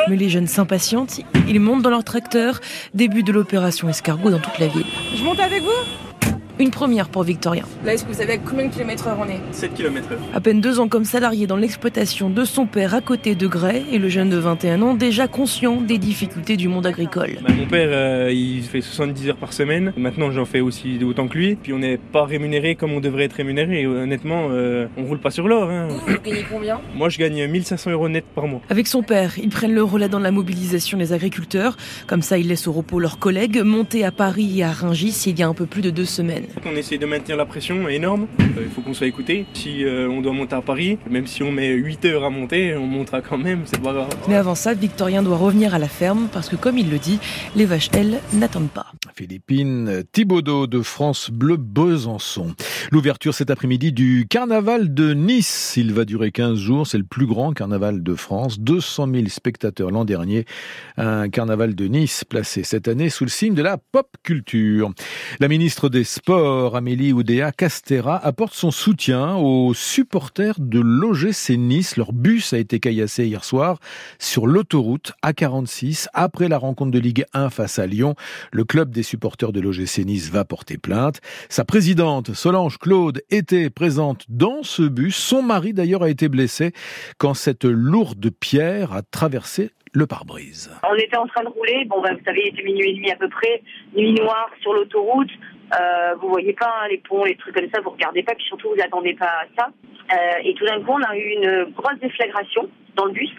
Mais 0.09 0.15
les 0.15 0.29
jeunes 0.29 0.47
s'impatientent, 0.47 1.21
ils 1.47 1.59
montent 1.59 1.81
dans 1.81 1.89
leur 1.89 2.03
tracteur, 2.03 2.59
début 2.93 3.23
de 3.23 3.31
l'opération 3.31 3.89
escargot 3.89 4.29
dans 4.29 4.39
toute 4.39 4.59
la 4.59 4.67
ville. 4.67 4.85
Je 5.15 5.23
monte 5.23 5.39
avec 5.39 5.61
vous? 5.61 6.02
Une 6.63 6.71
première 6.71 7.10
pour 7.10 7.24
Victorien. 7.24 7.65
Là, 7.86 7.94
est-ce 7.94 8.06
que 8.06 8.10
vous 8.10 8.18
savez 8.18 8.39
combien 8.44 8.68
de 8.68 8.74
kilomètres 8.74 9.07
heure 9.07 9.18
on 9.19 9.27
est? 9.30 9.39
7 9.51 9.74
km 9.74 10.13
heure. 10.13 10.19
À 10.33 10.39
peine 10.39 10.62
deux 10.62 10.80
ans 10.80 10.88
comme 10.88 11.04
salarié 11.04 11.45
dans 11.45 11.57
l'exploitation 11.57 12.30
de 12.30 12.45
son 12.45 12.65
père 12.65 12.95
à 12.95 13.01
côté 13.01 13.36
de 13.36 13.48
Gray 13.48 13.83
et 13.92 14.00
le 14.00 14.07
jeune 14.07 14.30
de 14.30 14.38
21 14.38 14.81
ans 14.81 14.94
déjà 14.94 15.27
conscient 15.27 15.81
des 15.81 15.98
difficultés 15.98 16.56
du 16.56 16.69
monde 16.69 16.86
agricole. 16.86 17.31
Bah, 17.45 17.54
mon 17.57 17.65
père, 17.65 17.89
euh, 17.92 18.31
il 18.31 18.63
fait 18.63 18.80
70 18.80 19.30
heures 19.30 19.36
par 19.36 19.51
semaine. 19.51 19.92
Maintenant, 19.98 20.31
j'en 20.31 20.45
fais 20.45 20.62
aussi 20.62 20.98
autant 21.04 21.27
que 21.27 21.38
lui. 21.38 21.56
Puis 21.56 21.74
on 21.74 21.80
n'est 21.80 21.98
pas 21.98 22.24
rémunéré 22.24 22.75
comme 22.75 22.94
on 22.94 23.01
devrait 23.01 23.25
être 23.25 23.33
rémunéré. 23.33 23.86
Honnêtement, 23.86 24.48
euh, 24.51 24.88
on 24.98 25.04
roule 25.04 25.19
pas 25.19 25.31
sur 25.31 25.50
l'or. 25.50 25.69
Hein. 25.69 25.89
Vous 25.89 26.15
gagnez 26.24 26.45
combien? 26.50 26.80
Moi, 26.95 27.10
je 27.10 27.19
gagne 27.19 27.45
1500 27.45 27.92
euros 27.92 28.07
net 28.07 28.24
par 28.33 28.48
mois. 28.48 28.62
Avec 28.69 28.88
son 28.88 29.04
père, 29.04 29.38
ils 29.38 29.50
prennent 29.50 29.75
le 29.75 29.84
relais 29.84 30.08
dans 30.08 30.20
la 30.20 30.32
mobilisation 30.32 30.98
des 30.98 31.12
agriculteurs. 31.12 31.75
Comme 32.08 32.22
ça, 32.22 32.38
ils 32.38 32.48
laissent 32.48 32.67
au 32.67 32.72
repos 32.72 33.00
leurs 33.00 33.20
collègues 33.20 33.62
montés 33.63 34.05
à 34.05 34.12
Paris 34.12 34.60
et 34.60 34.63
à 34.63 34.72
Rungis 34.72 35.24
il 35.25 35.39
y 35.39 35.43
a 35.43 35.48
un 35.48 35.53
peu 35.53 35.65
plus 35.65 35.82
de 35.82 35.89
deux 35.89 36.05
semaines. 36.05 36.46
On 36.65 36.75
essaie 36.75 36.98
de 36.98 37.33
la 37.33 37.45
pression 37.45 37.88
énorme. 37.89 38.27
Euh, 38.39 38.63
il 38.63 38.69
faut 38.69 38.81
qu'on 38.81 38.93
soit 38.93 39.07
écouté. 39.07 39.45
Si 39.53 39.83
euh, 39.83 40.07
on 40.10 40.22
doit 40.22 40.33
monter 40.33 40.55
à 40.55 40.62
Paris, 40.62 40.98
même 41.10 41.27
si 41.27 41.43
on 41.43 41.51
met 41.51 41.69
8 41.69 42.05
heures 42.05 42.24
à 42.24 42.29
monter, 42.29 42.75
on 42.75 42.86
montera 42.86 43.22
quand 43.22 43.38
même, 43.38 43.62
c'est 43.65 43.81
pas 43.81 43.93
grave. 43.93 44.10
Mais 44.27 44.36
avant 44.36 44.55
ça, 44.55 44.74
Victorien 44.74 45.24
doit 45.24 45.38
revenir 45.38 45.74
à 45.74 45.79
la 45.79 45.88
ferme 45.88 46.27
parce 46.31 46.50
que, 46.50 46.55
comme 46.55 46.77
il 46.77 46.89
le 46.89 47.00
dit, 47.00 47.19
les 47.55 47.65
vaches, 47.65 47.89
elles, 47.93 48.19
n'attendent 48.33 48.69
pas. 48.69 48.88
Philippine 49.15 50.03
Thibaudot 50.12 50.67
de 50.67 50.81
France 50.81 51.29
Bleu 51.31 51.57
Besançon. 51.57 52.53
L'ouverture 52.91 53.33
cet 53.33 53.50
après-midi 53.50 53.91
du 53.91 54.25
carnaval 54.29 54.93
de 54.93 55.13
Nice. 55.13 55.74
Il 55.77 55.93
va 55.93 56.05
durer 56.05 56.31
15 56.31 56.57
jours. 56.57 56.88
C'est 56.88 56.98
le 56.98 57.03
plus 57.03 57.25
grand 57.25 57.53
carnaval 57.53 58.03
de 58.03 58.15
France. 58.15 58.60
200 58.60 59.07
000 59.13 59.27
spectateurs 59.27 59.91
l'an 59.91 60.05
dernier. 60.05 60.45
Un 60.98 61.29
carnaval 61.29 61.75
de 61.75 61.88
Nice 61.88 62.24
placé 62.24 62.63
cette 62.63 62.88
année 62.88 63.10
sous 63.10 63.24
le 63.25 63.29
signe 63.29 63.53
de 63.53 63.62
la 63.62 63.77
pop 63.77 64.07
culture. 64.24 64.91
La 65.39 65.48
ministre 65.48 65.89
des 65.89 66.03
Sports, 66.03 66.32
Amélie 66.33 67.13
Oudéa 67.13 67.51
Castera, 67.51 68.17
apporte 68.17 68.53
son 68.53 68.71
soutien 68.71 69.35
aux 69.35 69.73
supporters 69.73 70.55
de 70.57 70.79
l'OGC 70.79 71.57
Nice. 71.57 71.95
Leur 71.97 72.11
bus 72.11 72.53
a 72.53 72.57
été 72.57 72.79
caillassé 72.79 73.25
hier 73.25 73.43
soir 73.43 73.77
sur 74.17 74.47
l'autoroute 74.47 75.13
A46 75.23 76.07
après 76.13 76.47
la 76.47 76.57
rencontre 76.57 76.91
de 76.91 76.99
Ligue 76.99 77.25
1 77.33 77.49
face 77.49 77.77
à 77.77 77.85
Lyon. 77.85 78.15
Le 78.51 78.63
club 78.63 78.89
des 78.89 79.03
supporters 79.03 79.51
de 79.51 79.61
l'OGC 79.61 80.05
Nice 80.05 80.31
va 80.31 80.43
porter 80.45 80.77
plainte. 80.77 81.21
Sa 81.49 81.65
présidente, 81.65 82.33
Solange 82.33 82.79
Claude, 82.79 83.21
était 83.29 83.69
présente 83.69 84.25
dans 84.29 84.63
ce 84.63 84.81
bus. 84.81 85.15
Son 85.15 85.43
mari 85.43 85.73
d'ailleurs 85.73 86.03
a 86.03 86.09
été 86.09 86.29
blessé 86.29 86.71
quand 87.19 87.35
cette 87.35 87.65
lourde 87.65 88.31
pierre 88.31 88.93
a 88.93 89.03
traversé 89.03 89.69
le 89.93 90.07
pare-brise. 90.07 90.71
On 90.89 90.95
était 90.95 91.17
en 91.17 91.27
train 91.27 91.43
de 91.43 91.49
rouler, 91.49 91.85
bon 91.85 92.01
ben, 92.01 92.15
vous 92.15 92.23
savez, 92.25 92.41
il 92.45 92.47
était 92.47 92.63
minuit 92.63 92.89
et 92.89 92.93
demi 92.95 93.11
à 93.11 93.15
peu 93.15 93.29
près, 93.29 93.61
nuit 93.95 94.13
noire 94.13 94.49
sur 94.61 94.73
l'autoroute. 94.73 95.29
Euh, 95.79 96.15
vous 96.22 96.29
voyez 96.29 96.53
pas 96.53 96.72
hein, 96.82 96.88
les 96.89 96.98
ponts, 96.98 97.24
les 97.24 97.36
trucs 97.36 97.55
comme 97.55 97.70
ça, 97.74 97.82
vous 97.82 97.91
regardez 97.91 98.24
pas, 98.24 98.36
puis 98.36 98.46
surtout 98.46 98.70
vous 98.70 98.82
attendez 98.82 99.13
pas 99.13 99.25
à 99.25 99.46
ça. 99.58 99.70
Euh, 100.12 100.41
et 100.43 100.53
tout 100.53 100.65
d'un 100.65 100.82
coup, 100.82 100.91
on 100.91 101.01
a 101.01 101.15
eu 101.15 101.36
une 101.36 101.65
grosse 101.75 102.00
déflagration 102.00 102.70
dans 102.96 103.05
le 103.05 103.12
bus 103.12 103.32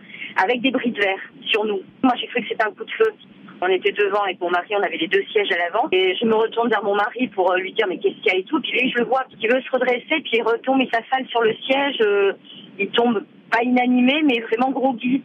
avec 0.42 0.60
des 0.62 0.70
bris 0.70 0.90
de 0.90 1.00
verre 1.00 1.20
sur 1.46 1.64
nous. 1.64 1.82
Moi, 2.02 2.14
j'ai 2.18 2.26
cru 2.26 2.42
que 2.42 2.48
c'était 2.48 2.64
un 2.64 2.72
coup 2.72 2.84
de 2.84 2.90
feu. 2.90 3.12
On 3.60 3.68
était 3.68 3.92
devant 3.92 4.22
avec 4.22 4.40
mon 4.40 4.50
mari, 4.50 4.74
on 4.76 4.82
avait 4.82 4.96
les 4.96 5.06
deux 5.06 5.22
sièges 5.30 5.52
à 5.52 5.58
l'avant. 5.58 5.88
Et 5.92 6.16
je 6.20 6.24
me 6.24 6.34
retourne 6.34 6.68
vers 6.68 6.82
mon 6.82 6.94
mari 6.94 7.28
pour 7.28 7.52
euh, 7.52 7.58
lui 7.58 7.72
dire 7.72 7.86
mais 7.88 7.98
qu'est-ce 7.98 8.16
qu'il 8.16 8.32
y 8.32 8.36
a 8.36 8.38
et 8.38 8.44
tout. 8.44 8.60
Puis 8.60 8.72
lui, 8.72 8.90
je 8.90 8.98
le 8.98 9.04
vois, 9.04 9.24
qui 9.38 9.46
veut 9.46 9.60
se 9.60 9.70
redresser, 9.70 10.20
puis 10.24 10.32
il 10.34 10.42
retombe, 10.42 10.80
il 10.80 10.90
s'affale 10.90 11.26
sur 11.28 11.42
le 11.42 11.54
siège, 11.66 11.96
euh, 12.00 12.32
il 12.78 12.88
tombe 12.90 13.24
pas 13.50 13.62
inanimé, 13.62 14.22
mais 14.24 14.40
vraiment 14.40 14.70
groggy. 14.70 15.22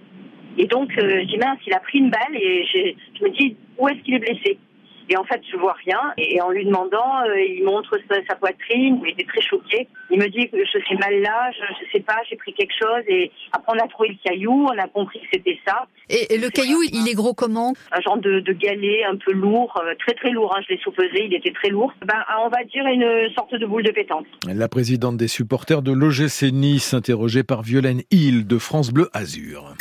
Et 0.57 0.67
donc, 0.67 0.91
euh, 0.97 1.23
j'ai 1.27 1.37
mince, 1.37 1.59
il 1.65 1.73
a 1.73 1.79
pris 1.79 1.99
une 1.99 2.09
balle 2.09 2.35
et 2.35 2.65
je 2.73 3.23
me 3.23 3.29
dis, 3.29 3.55
où 3.77 3.87
est-ce 3.87 3.99
qu'il 3.99 4.15
est 4.15 4.19
blessé? 4.19 4.59
Et 5.09 5.17
en 5.17 5.23
fait, 5.23 5.41
je 5.51 5.57
vois 5.57 5.75
rien. 5.85 5.99
Et 6.17 6.39
en 6.39 6.51
lui 6.51 6.65
demandant, 6.65 7.21
euh, 7.25 7.41
il 7.41 7.63
montre 7.63 7.97
sa, 8.09 8.35
poitrine. 8.35 9.01
Il 9.03 9.11
était 9.11 9.25
très 9.25 9.41
choqué. 9.41 9.87
Il 10.11 10.19
me 10.19 10.27
dit 10.27 10.47
que 10.49 10.57
je 10.57 10.79
suis 10.85 10.97
mal 10.97 11.19
là, 11.21 11.51
je, 11.51 11.85
ne 11.85 11.91
sais 11.91 11.99
pas, 11.99 12.17
j'ai 12.29 12.35
pris 12.35 12.53
quelque 12.53 12.73
chose. 12.79 13.03
Et 13.07 13.31
après, 13.51 13.73
on 13.75 13.83
a 13.83 13.87
trouvé 13.87 14.09
le 14.09 14.15
caillou, 14.23 14.67
on 14.71 14.77
a 14.77 14.87
compris 14.87 15.19
que 15.21 15.27
c'était 15.33 15.57
ça. 15.67 15.87
Et, 16.09 16.37
le 16.37 16.49
caillou, 16.49 16.81
il 16.83 17.07
est 17.09 17.15
gros 17.15 17.33
comment? 17.33 17.73
Un 17.91 18.01
genre 18.01 18.17
de, 18.17 18.39
galet 18.53 19.03
un 19.03 19.15
peu 19.15 19.31
lourd, 19.31 19.81
euh, 19.83 19.93
très 19.99 20.13
très 20.13 20.29
lourd. 20.29 20.55
Hein, 20.55 20.61
je 20.67 20.73
l'ai 20.73 20.79
sous-pesé, 20.79 21.25
il 21.25 21.33
était 21.33 21.53
très 21.53 21.69
lourd. 21.69 21.91
Ben, 22.05 22.23
on 22.43 22.49
va 22.49 22.63
dire 22.63 22.85
une 22.85 23.33
sorte 23.33 23.55
de 23.55 23.65
boule 23.65 23.83
de 23.83 23.91
pétanque. 23.91 24.27
La 24.47 24.67
présidente 24.67 25.17
des 25.17 25.27
supporters 25.27 25.81
de 25.81 25.91
l'OGC 25.91 26.51
Nice, 26.51 26.93
interrogée 26.93 27.43
par 27.43 27.63
Violaine 27.63 28.03
Hill 28.11 28.45
de 28.45 28.57
France 28.57 28.91
Bleu 28.91 29.09
Azur. 29.13 29.73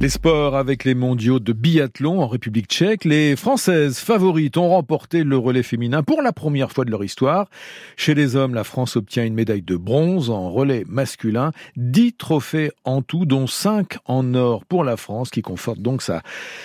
Les 0.00 0.08
sports 0.08 0.56
avec 0.56 0.84
les 0.84 0.94
mondiaux 0.94 1.38
de 1.38 1.52
biathlon 1.52 2.20
en 2.20 2.26
République 2.26 2.66
tchèque. 2.66 3.04
Les 3.04 3.36
Françaises 3.36 3.98
favorites 3.98 4.56
ont 4.56 4.68
remporté 4.68 5.22
le 5.22 5.38
relais 5.38 5.62
féminin 5.62 6.02
pour 6.02 6.20
la 6.20 6.32
première 6.32 6.72
fois 6.72 6.84
de 6.84 6.90
leur 6.90 7.04
histoire. 7.04 7.48
Chez 7.96 8.14
les 8.14 8.34
hommes, 8.34 8.54
la 8.54 8.64
France 8.64 8.96
obtient 8.96 9.24
une 9.24 9.34
médaille 9.34 9.62
de 9.62 9.76
bronze 9.76 10.30
en 10.30 10.50
relais 10.50 10.84
masculin. 10.88 11.52
Dix 11.76 12.12
trophées 12.12 12.72
en 12.84 13.02
tout, 13.02 13.24
dont 13.24 13.46
cinq 13.46 13.96
en 14.04 14.34
or 14.34 14.64
pour 14.64 14.82
la 14.82 14.96
France, 14.96 15.30
qui 15.30 15.42
conforte 15.42 15.78
donc 15.78 16.02
sa, 16.02 16.22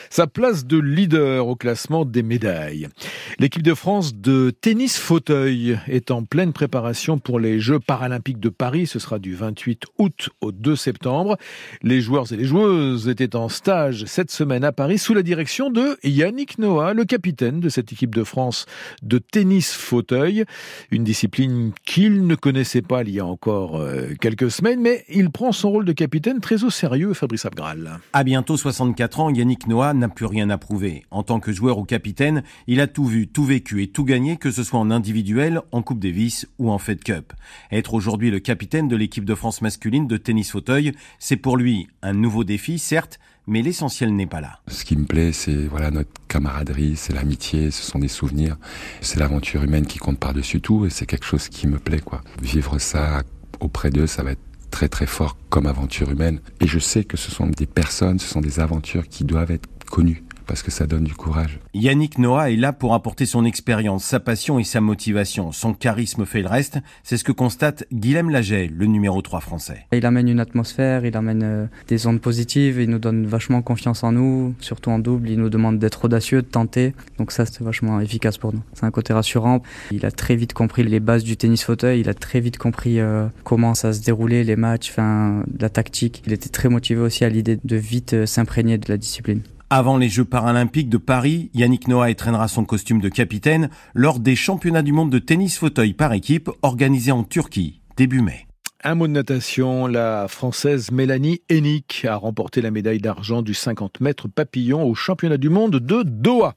sa 0.09 0.25
place 0.25 0.65
de 0.65 0.77
leader 0.77 1.48
au 1.48 1.55
classement 1.55 2.05
des 2.05 2.24
médailles. 2.24 2.89
L'équipe 3.38 3.63
de 3.63 3.75
France 3.75 4.15
de 4.15 4.50
tennis 4.50 4.98
fauteuil 4.98 5.77
est 5.88 6.12
en 6.12 6.24
pleine 6.24 6.51
préparation 6.51 7.19
pour 7.19 7.39
les 7.39 7.59
Jeux 7.59 7.79
paralympiques 7.79 8.39
de 8.39 8.50
Paris. 8.50 8.88
Ce 8.88 8.98
sera 8.98 9.19
du 9.19 9.36
28 9.36 9.83
août 10.00 10.29
au 10.41 10.51
2 10.51 10.75
septembre. 10.75 11.38
Les 11.83 12.01
joueurs 12.01 12.33
et 12.33 12.36
les 12.36 12.45
joueuses 12.45 13.07
était 13.21 13.35
en 13.35 13.49
stage 13.49 14.05
cette 14.05 14.31
semaine 14.31 14.63
à 14.63 14.71
Paris 14.71 14.97
sous 14.97 15.13
la 15.13 15.23
direction 15.23 15.69
de 15.69 15.97
Yannick 16.03 16.57
Noah, 16.57 16.93
le 16.93 17.03
capitaine 17.03 17.59
de 17.59 17.67
cette 17.67 17.91
équipe 17.91 18.15
de 18.15 18.23
France 18.23 18.65
de 19.01 19.17
tennis 19.17 19.73
fauteuil, 19.73 20.45
une 20.91 21.03
discipline 21.03 21.71
qu'il 21.85 22.25
ne 22.27 22.35
connaissait 22.35 22.81
pas 22.81 23.01
il 23.01 23.09
y 23.09 23.19
a 23.19 23.25
encore 23.25 23.77
euh, 23.77 24.13
quelques 24.21 24.51
semaines, 24.51 24.79
mais 24.79 25.03
il 25.09 25.31
prend 25.31 25.51
son 25.51 25.69
rôle 25.71 25.85
de 25.85 25.91
capitaine 25.91 26.39
très 26.39 26.63
au 26.63 26.69
sérieux, 26.69 27.13
Fabrice 27.13 27.45
Abgral. 27.45 27.99
À 28.13 28.23
bientôt 28.23 28.55
64 28.55 29.19
ans, 29.19 29.29
Yannick 29.29 29.67
Noah 29.67 29.93
n'a 29.93 30.07
plus 30.07 30.25
rien 30.25 30.49
à 30.49 30.57
prouver. 30.57 31.05
En 31.11 31.23
tant 31.23 31.39
que 31.39 31.51
joueur 31.51 31.77
ou 31.77 31.83
capitaine, 31.83 32.43
il 32.67 32.79
a 32.79 32.88
tout 32.88 33.05
vu, 33.05 33.27
tout 33.27 33.45
vécu 33.45 33.83
et 33.83 33.88
tout 33.88 34.05
gagné, 34.05 34.38
que 34.38 34.51
ce 34.51 34.63
soit 34.63 34.79
en 34.79 34.91
individuel, 34.91 35.61
en 35.71 35.81
Coupe 35.81 35.99
Davis 35.99 36.47
ou 36.57 36.71
en 36.71 36.77
Fed 36.77 37.03
Cup. 37.03 37.33
Être 37.71 37.93
aujourd'hui 37.93 38.31
le 38.31 38.39
capitaine 38.39 38.88
de 38.88 38.95
l'équipe 38.95 39.25
de 39.25 39.35
France 39.35 39.61
masculine 39.61 40.07
de 40.07 40.17
tennis 40.17 40.51
fauteuil, 40.51 40.93
c'est 41.19 41.38
pour 41.38 41.57
lui 41.57 41.88
un 42.01 42.13
nouveau 42.13 42.43
défi, 42.43 42.79
certes, 42.79 43.18
mais 43.50 43.62
l'essentiel 43.62 44.15
n'est 44.15 44.27
pas 44.27 44.41
là. 44.41 44.60
Ce 44.68 44.86
qui 44.86 44.96
me 44.96 45.06
plaît, 45.06 45.34
c'est 45.34 45.65
voilà 45.65 45.91
notre 45.91 46.12
camaraderie, 46.27 46.96
c'est 46.96 47.13
l'amitié, 47.13 47.72
ce 47.72 47.84
sont 47.84 48.00
des 48.00 48.08
souvenirs, 48.08 48.58
c'est 49.01 49.20
l'aventure 49.20 49.63
humaine 49.63 49.86
qui 49.86 49.98
compte 49.98 50.20
par-dessus 50.20 50.62
tout, 50.62 50.86
et 50.86 50.89
c'est 50.89 51.06
quelque 51.06 51.25
chose 51.25 51.50
qui 51.50 51.68
me 51.68 51.79
plaît, 51.79 52.00
quoi. 52.00 52.22
Vivre 52.41 52.79
ça 52.79 53.24
auprès 53.60 53.89
d'eux, 53.89 54.08
ça 54.08 54.24
va 54.24 54.32
être 54.32 54.41
très 54.72 54.88
très 54.88 55.08
fort 55.08 55.36
comme 55.50 55.65
aventure 55.65 56.12
humaine. 56.12 56.39
Et 56.62 56.68
je 56.68 56.79
sais 56.79 57.03
que 57.03 57.18
ce 57.18 57.32
sont 57.32 57.48
des 57.48 57.65
personnes, 57.65 58.20
ce 58.20 58.27
sont 58.27 58.41
des 58.41 58.60
aventures 58.60 59.08
qui 59.08 59.24
doivent 59.24 59.51
être 59.51 59.68
connues 59.89 60.24
parce 60.50 60.63
que 60.63 60.72
ça 60.72 60.88
donne 60.88 61.03
du 61.03 61.13
courage. 61.13 61.60
Yannick 61.75 62.18
Noah 62.18 62.50
est 62.50 62.56
là 62.56 62.74
pour 62.74 62.96
apporter 62.96 63.27
son 63.27 63.46
expérience, 63.46 64.03
sa 64.03 64.20
passion 64.20 64.58
et 64.58 64.63
sa 64.63 64.82
motivation. 64.82 65.51
Son 65.51 65.75
charisme 65.75 66.25
fait 66.25 66.41
le 66.41 66.48
reste. 66.48 66.79
C'est 67.03 67.18
ce 67.18 67.24
que 67.24 67.32
constate 67.32 67.86
Guilhem 67.94 68.32
Laget, 68.32 68.68
le 68.75 68.88
numéro 68.88 69.22
3 69.22 69.41
français. 69.41 69.86
Il 69.94 70.08
amène 70.08 70.27
une 70.27 70.39
atmosphère, 70.39 71.06
il 71.06 71.15
amène 71.15 71.44
euh, 71.44 71.65
des 71.88 72.08
ondes 72.08 72.20
positives, 72.20 72.82
il 72.82 72.89
nous 72.89 72.98
donne 72.98 73.27
vachement 73.27 73.62
confiance 73.62 74.03
en 74.03 74.12
nous, 74.12 74.56
surtout 74.60 74.89
en 74.89 74.98
double. 74.98 75.29
Il 75.29 75.38
nous 75.38 75.51
demande 75.51 75.77
d'être 75.77 76.06
audacieux, 76.06 76.41
de 76.41 76.48
tenter. 76.48 76.96
Donc 77.20 77.32
ça, 77.32 77.46
c'est 77.46 77.62
vachement 77.62 78.00
efficace 78.00 78.39
pour 78.39 78.51
nous. 78.51 78.63
C'est 78.74 78.86
un 78.86 78.91
côté 78.91 79.13
rassurant. 79.13 79.62
Il 79.91 80.03
a 80.03 80.10
très 80.10 80.36
vite 80.36 80.53
compris 80.53 80.84
les 80.84 81.00
bases 81.00 81.24
du 81.24 81.38
tennis 81.38 81.63
fauteuil. 81.63 82.00
Il 82.00 82.10
a 82.10 82.15
très 82.15 82.39
vite 82.39 82.58
compris 82.58 83.00
euh, 83.00 83.27
comment 83.44 83.75
ça 83.75 83.94
se 83.94 84.01
déroulait, 84.01 84.44
les 84.44 84.56
matchs, 84.56 84.89
enfin, 84.89 85.44
la 85.60 85.70
tactique. 85.70 86.24
Il 86.25 86.34
était 86.34 86.50
très 86.50 86.70
motivé 86.70 87.01
aussi 87.01 87.24
à 87.24 87.29
l'idée 87.29 87.60
de 87.63 87.75
vite 87.75 88.15
euh, 88.15 88.25
s'imprégner 88.25 88.79
de 88.79 88.89
la 88.89 88.98
discipline. 88.98 89.41
Avant 89.71 89.97
les 89.97 90.09
Jeux 90.09 90.25
paralympiques 90.25 90.89
de 90.89 90.97
Paris, 90.97 91.51
Yannick 91.53 91.88
Noah 91.88 92.09
étraînera 92.09 92.47
son 92.47 92.65
costume 92.65 93.01
de 93.01 93.09
capitaine 93.09 93.69
lors 93.93 94.19
des 94.19 94.35
championnats 94.35 94.81
du 94.81 94.93
monde 94.93 95.11
de 95.11 95.19
tennis 95.19 95.59
fauteuil 95.59 95.93
par 95.93 96.11
équipe 96.13 96.49
organisés 96.63 97.11
en 97.11 97.23
Turquie 97.23 97.79
début 97.95 98.21
mai. 98.21 98.49
Un 98.81 98.95
mot 98.95 99.07
de 99.07 99.12
natation, 99.12 99.88
la 99.88 100.29
Française 100.29 100.89
Mélanie 100.91 101.41
Hennig 101.50 101.83
a 102.05 102.15
remporté 102.15 102.62
la 102.62 102.71
médaille 102.71 103.00
d'argent 103.00 103.41
du 103.41 103.53
50 103.53 104.00
mètres 104.00 104.29
papillon 104.29 104.86
au 104.86 104.95
championnat 104.95 105.36
du 105.36 105.50
monde 105.50 105.75
de 105.75 106.01
Doha. 106.03 106.55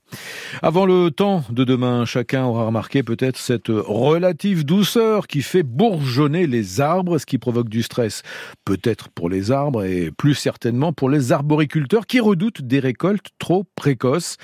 Avant 0.63 0.87
le 0.87 1.11
temps 1.11 1.43
de 1.51 1.65
demain, 1.65 2.05
chacun 2.05 2.45
aura 2.45 2.67
remarqué 2.67 3.03
peut-être 3.03 3.39
cette 3.39 3.71
relative 3.71 4.65
douceur 4.65 5.27
qui 5.27 5.43
fait 5.43 5.65
bourgeonner 5.65 6.47
les 6.47 6.81
arbres, 6.81 7.19
ce 7.19 7.27
qui 7.27 7.39
provoque 7.39 7.69
du 7.69 7.83
stress. 7.83 8.23
Peut-être 8.65 9.09
pour 9.09 9.29
les 9.29 9.51
arbres 9.51 9.83
et 9.83 10.13
plus 10.17 10.37
certainement 10.37 10.93
pour 10.93 11.11
les 11.11 11.33
arboriculteurs 11.33 12.07
qui 12.07 12.21
redoutent 12.21 12.63
des 12.63 12.79
récoltes 12.79 13.31
trop 13.41 13.65
précoces. 13.75 14.37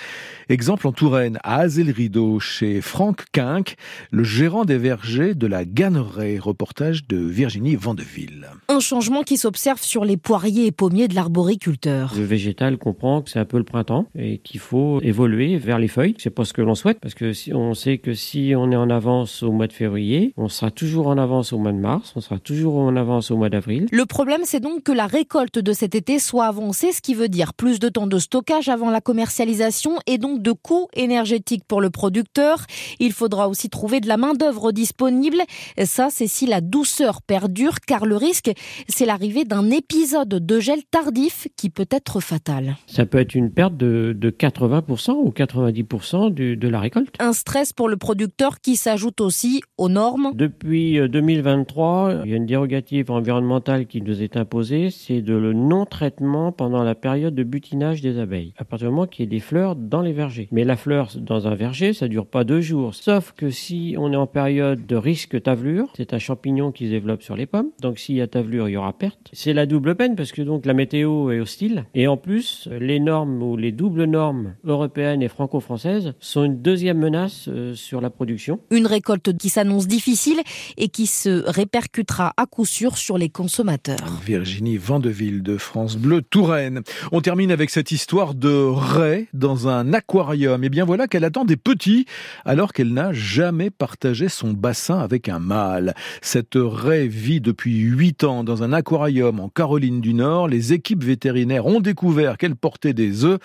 Exemple 0.48 0.88
en 0.88 0.92
Touraine, 0.92 1.38
à 1.44 1.60
Azel-Rideau, 1.60 2.40
chez 2.40 2.80
Franck 2.80 3.26
Quinck, 3.30 3.76
le 4.10 4.24
gérant 4.24 4.64
des 4.64 4.78
vergers 4.78 5.36
de 5.36 5.46
la 5.46 5.64
Ganneraie. 5.64 6.38
Reportage 6.38 7.06
de 7.06 7.18
Virginie 7.18 7.67
Vandeville. 7.76 8.48
Un 8.68 8.80
changement 8.80 9.22
qui 9.22 9.36
s'observe 9.36 9.80
sur 9.82 10.04
les 10.04 10.16
poiriers 10.16 10.66
et 10.66 10.72
pommiers 10.72 11.08
de 11.08 11.14
l'arboriculteur. 11.14 12.12
Le 12.16 12.24
végétal 12.24 12.78
comprend 12.78 13.22
que 13.22 13.30
c'est 13.30 13.38
un 13.38 13.44
peu 13.44 13.58
le 13.58 13.64
printemps 13.64 14.06
et 14.16 14.38
qu'il 14.38 14.60
faut 14.60 15.00
évoluer 15.02 15.56
vers 15.56 15.78
les 15.78 15.88
feuilles. 15.88 16.14
C'est 16.18 16.30
pas 16.30 16.44
ce 16.44 16.52
que 16.52 16.62
l'on 16.62 16.74
souhaite 16.74 17.00
parce 17.00 17.14
que 17.14 17.32
si 17.32 17.52
on 17.52 17.74
sait 17.74 17.98
que 17.98 18.14
si 18.14 18.52
on 18.56 18.70
est 18.70 18.76
en 18.76 18.90
avance 18.90 19.42
au 19.42 19.52
mois 19.52 19.66
de 19.66 19.72
février, 19.72 20.32
on 20.36 20.48
sera 20.48 20.70
toujours 20.70 21.08
en 21.08 21.18
avance 21.18 21.52
au 21.52 21.58
mois 21.58 21.72
de 21.72 21.78
mars, 21.78 22.12
on 22.16 22.20
sera 22.20 22.38
toujours 22.38 22.78
en 22.78 22.94
avance 22.96 23.30
au 23.30 23.36
mois 23.36 23.48
d'avril. 23.48 23.86
Le 23.90 24.06
problème, 24.06 24.42
c'est 24.44 24.60
donc 24.60 24.82
que 24.84 24.92
la 24.92 25.06
récolte 25.06 25.58
de 25.58 25.72
cet 25.72 25.94
été 25.94 26.18
soit 26.18 26.46
avancée, 26.46 26.92
ce 26.92 27.00
qui 27.00 27.14
veut 27.14 27.28
dire 27.28 27.54
plus 27.54 27.80
de 27.80 27.88
temps 27.88 28.06
de 28.06 28.18
stockage 28.18 28.68
avant 28.68 28.90
la 28.90 29.00
commercialisation 29.00 29.96
et 30.06 30.18
donc 30.18 30.42
de 30.42 30.52
coûts 30.52 30.88
énergétiques 30.94 31.64
pour 31.66 31.80
le 31.80 31.90
producteur. 31.90 32.64
Il 33.00 33.12
faudra 33.12 33.48
aussi 33.48 33.68
trouver 33.68 34.00
de 34.00 34.08
la 34.08 34.16
main-d'œuvre 34.16 34.72
disponible. 34.72 35.42
Ça, 35.84 36.08
c'est 36.10 36.26
si 36.26 36.46
la 36.46 36.60
douceur 36.60 37.22
perdue 37.22 37.57
car 37.86 38.06
le 38.06 38.16
risque, 38.16 38.50
c'est 38.88 39.06
l'arrivée 39.06 39.44
d'un 39.44 39.70
épisode 39.70 40.28
de 40.28 40.60
gel 40.60 40.80
tardif 40.90 41.48
qui 41.56 41.70
peut 41.70 41.88
être 41.90 42.20
fatal. 42.20 42.76
Ça 42.86 43.06
peut 43.06 43.18
être 43.18 43.34
une 43.34 43.50
perte 43.50 43.76
de, 43.76 44.14
80% 44.38 45.12
ou 45.12 45.30
90% 45.30 46.32
de 46.32 46.68
la 46.68 46.80
récolte. 46.80 47.14
Un 47.18 47.32
stress 47.32 47.72
pour 47.72 47.88
le 47.88 47.96
producteur 47.96 48.60
qui 48.60 48.76
s'ajoute 48.76 49.20
aussi 49.20 49.62
aux 49.76 49.88
normes. 49.88 50.32
Depuis 50.34 50.98
2023, 51.08 52.08
euh, 52.08 52.22
il 52.24 52.30
y 52.30 52.34
a 52.34 52.36
une 52.36 52.46
dérogative 52.46 53.10
environnementale 53.10 53.86
qui 53.86 54.02
nous 54.02 54.22
est 54.22 54.36
imposée, 54.36 54.90
c'est 54.90 55.22
de 55.22 55.34
le 55.34 55.52
non-traitement 55.52 56.52
pendant 56.52 56.82
la 56.82 56.94
période 56.94 57.34
de 57.34 57.42
butinage 57.42 58.00
des 58.00 58.18
abeilles, 58.18 58.52
à 58.56 58.64
partir 58.64 58.88
du 58.88 58.94
moment 58.94 59.06
qu'il 59.06 59.24
y 59.24 59.26
ait 59.26 59.30
des 59.30 59.40
fleurs 59.40 59.76
dans 59.76 60.02
les 60.02 60.12
vergers. 60.12 60.48
Mais 60.52 60.64
la 60.64 60.76
fleur 60.76 61.10
dans 61.16 61.48
un 61.48 61.54
verger, 61.54 61.92
ça 61.92 62.08
dure 62.08 62.26
pas 62.26 62.44
deux 62.44 62.60
jours, 62.60 62.94
sauf 62.94 63.32
que 63.32 63.50
si 63.50 63.94
on 63.98 64.12
est 64.12 64.16
en 64.16 64.26
période 64.26 64.86
de 64.86 64.96
risque 64.96 65.42
tavelure, 65.42 65.92
c'est 65.96 66.14
un 66.14 66.18
champignon 66.18 66.72
qui 66.72 66.86
se 66.86 66.90
développe 66.90 67.22
sur 67.22 67.36
les 67.36 67.46
pommes. 67.48 67.70
Donc 67.80 67.98
s'il 67.98 68.16
y 68.16 68.20
a 68.20 68.26
tavelure, 68.26 68.68
il 68.68 68.72
y 68.72 68.76
aura 68.76 68.92
perte. 68.92 69.30
C'est 69.32 69.52
la 69.52 69.66
double 69.66 69.94
peine 69.94 70.16
parce 70.16 70.32
que 70.32 70.42
donc 70.42 70.66
la 70.66 70.74
météo 70.74 71.30
est 71.30 71.40
hostile. 71.40 71.84
Et 71.94 72.06
en 72.06 72.16
plus, 72.16 72.68
les 72.80 73.00
normes 73.00 73.42
ou 73.42 73.56
les 73.56 73.72
doubles 73.72 74.04
normes 74.04 74.54
européennes 74.64 75.22
et 75.22 75.28
franco-françaises 75.28 76.14
sont 76.20 76.44
une 76.44 76.60
deuxième 76.60 76.98
menace 76.98 77.48
euh, 77.48 77.74
sur 77.74 78.00
la 78.00 78.10
production. 78.10 78.60
Une 78.70 78.86
récolte 78.86 79.36
qui 79.36 79.48
s'annonce 79.48 79.86
difficile 79.86 80.40
et 80.76 80.88
qui 80.88 81.06
se 81.06 81.44
répercutera 81.48 82.32
à 82.36 82.46
coup 82.46 82.64
sûr 82.64 82.96
sur 82.96 83.18
les 83.18 83.28
consommateurs. 83.28 84.20
Virginie 84.24 84.76
Vandeville 84.76 85.42
de 85.42 85.56
France 85.56 85.96
Bleu 85.96 86.22
Touraine. 86.22 86.82
On 87.12 87.20
termine 87.20 87.50
avec 87.50 87.70
cette 87.70 87.92
histoire 87.92 88.34
de 88.34 88.48
raie 88.48 89.28
dans 89.32 89.68
un 89.68 89.92
aquarium. 89.92 90.62
Et 90.62 90.66
eh 90.66 90.70
bien 90.70 90.84
voilà 90.84 91.06
qu'elle 91.06 91.24
attend 91.24 91.44
des 91.44 91.56
petits 91.56 92.06
alors 92.44 92.72
qu'elle 92.72 92.92
n'a 92.92 93.12
jamais 93.12 93.70
partagé 93.70 94.28
son 94.28 94.52
bassin 94.52 94.98
avec 94.98 95.28
un 95.28 95.38
mâle. 95.38 95.94
Cette 96.22 96.54
raie 96.56 97.06
vit 97.06 97.37
depuis 97.40 97.76
huit 97.78 98.24
ans 98.24 98.44
dans 98.44 98.62
un 98.62 98.72
aquarium 98.72 99.40
en 99.40 99.48
Caroline 99.48 100.00
du 100.00 100.14
Nord. 100.14 100.48
Les 100.48 100.72
équipes 100.72 101.04
vétérinaires 101.04 101.66
ont 101.66 101.80
découvert 101.80 102.38
qu'elle 102.38 102.56
portait 102.56 102.94
des 102.94 103.24
œufs. 103.24 103.38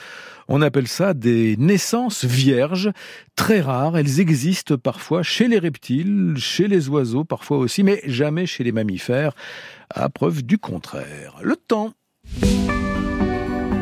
On 0.48 0.62
appelle 0.62 0.88
ça 0.88 1.14
des 1.14 1.56
naissances 1.58 2.26
vierges, 2.26 2.92
très 3.36 3.62
rares. 3.62 3.98
Elles 3.98 4.20
existent 4.20 4.78
parfois 4.78 5.24
chez 5.24 5.48
les 5.48 5.60
reptiles, 5.60 6.36
chez 6.38 6.68
les 6.68 6.90
oiseaux 6.90 7.24
parfois 7.24 7.58
aussi, 7.58 7.84
mais 7.84 8.02
jamais 8.06 8.46
chez 8.46 8.64
les 8.64 8.72
mammifères, 8.72 9.34
à 9.90 10.10
preuve 10.10 10.44
du 10.44 10.58
contraire. 10.58 11.36
Le 11.42 11.56
temps. 11.56 11.94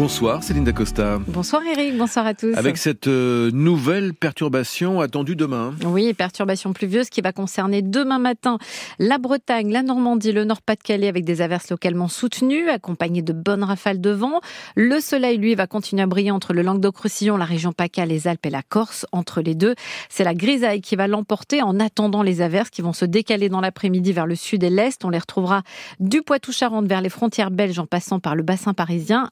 Bonsoir 0.00 0.42
Céline 0.42 0.64
Dacosta. 0.64 1.18
Bonsoir 1.28 1.60
Eric, 1.62 1.98
bonsoir 1.98 2.26
à 2.26 2.32
tous. 2.32 2.54
Avec 2.54 2.78
cette 2.78 3.06
euh, 3.06 3.50
nouvelle 3.50 4.14
perturbation 4.14 5.02
attendue 5.02 5.36
demain. 5.36 5.74
Oui, 5.84 6.14
perturbation 6.14 6.72
pluvieuse 6.72 7.10
qui 7.10 7.20
va 7.20 7.32
concerner 7.32 7.82
demain 7.82 8.18
matin 8.18 8.56
la 8.98 9.18
Bretagne, 9.18 9.70
la 9.70 9.82
Normandie, 9.82 10.32
le 10.32 10.44
Nord-Pas-de-Calais 10.44 11.06
avec 11.06 11.26
des 11.26 11.42
averses 11.42 11.68
localement 11.68 12.08
soutenues, 12.08 12.70
accompagnées 12.70 13.20
de 13.20 13.34
bonnes 13.34 13.62
rafales 13.62 14.00
de 14.00 14.08
vent. 14.08 14.40
Le 14.74 15.00
soleil, 15.00 15.36
lui, 15.36 15.54
va 15.54 15.66
continuer 15.66 16.02
à 16.02 16.06
briller 16.06 16.30
entre 16.30 16.54
le 16.54 16.62
Languedoc-Roussillon, 16.62 17.36
la 17.36 17.44
région 17.44 17.74
PACA, 17.74 18.06
les 18.06 18.26
Alpes 18.26 18.46
et 18.46 18.50
la 18.50 18.62
Corse. 18.62 19.04
Entre 19.12 19.42
les 19.42 19.54
deux, 19.54 19.74
c'est 20.08 20.24
la 20.24 20.32
grisaille 20.32 20.80
qui 20.80 20.96
va 20.96 21.08
l'emporter 21.08 21.60
en 21.60 21.78
attendant 21.78 22.22
les 22.22 22.40
averses 22.40 22.70
qui 22.70 22.80
vont 22.80 22.94
se 22.94 23.04
décaler 23.04 23.50
dans 23.50 23.60
l'après-midi 23.60 24.14
vers 24.14 24.26
le 24.26 24.34
sud 24.34 24.64
et 24.64 24.70
l'est. 24.70 25.04
On 25.04 25.10
les 25.10 25.18
retrouvera 25.18 25.62
du 25.98 26.22
Poitou-Charentes 26.22 26.86
vers 26.86 27.02
les 27.02 27.10
frontières 27.10 27.50
belges 27.50 27.78
en 27.78 27.86
passant 27.86 28.18
par 28.18 28.34
le 28.34 28.42
bassin 28.42 28.72
parisien. 28.72 29.28